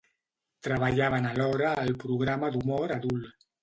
[0.67, 3.35] Treballaven alhora al programa d'humor adult.